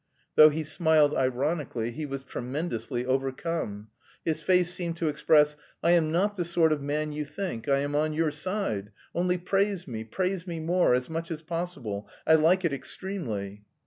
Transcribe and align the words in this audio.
Though 0.35 0.49
he 0.49 0.63
smiled 0.63 1.13
ironically 1.13 1.91
he 1.91 2.07
was 2.07 2.23
tremendously 2.23 3.05
overcome. 3.05 3.89
His 4.25 4.41
face 4.41 4.73
seemed 4.73 4.97
to 4.97 5.09
express: 5.09 5.55
"I 5.83 5.91
am 5.91 6.11
not 6.11 6.35
the 6.35 6.43
sort 6.43 6.73
of 6.73 6.81
man 6.81 7.11
you 7.11 7.23
think, 7.23 7.69
I 7.69 7.81
am 7.81 7.93
on 7.93 8.13
your 8.13 8.31
side, 8.31 8.91
only 9.13 9.37
praise 9.37 9.87
me, 9.87 10.03
praise 10.03 10.47
me 10.47 10.59
more, 10.59 10.95
as 10.95 11.07
much 11.07 11.29
as 11.29 11.43
possible, 11.43 12.09
I 12.25 12.33
like 12.33 12.65
it 12.65 12.73
extremely...." 12.73 13.61